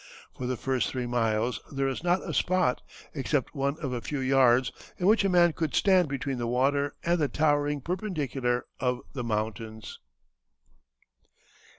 For 0.35 0.47
the 0.47 0.57
first 0.57 0.89
three 0.89 1.05
miles 1.05 1.59
there 1.71 1.87
is 1.87 2.03
not 2.03 2.27
a 2.27 2.33
spot, 2.33 2.81
except 3.13 3.53
one 3.53 3.77
of 3.83 3.93
a 3.93 4.01
few 4.01 4.17
yards, 4.17 4.71
in 4.97 5.05
which 5.05 5.23
a 5.23 5.29
man 5.29 5.53
could 5.53 5.75
stand 5.75 6.07
between 6.07 6.39
the 6.39 6.47
water 6.47 6.95
and 7.03 7.19
the 7.19 7.27
towering 7.27 7.81
perpendicular 7.81 8.65
of 8.79 9.01
the 9.13 9.23
mountains." 9.23 9.99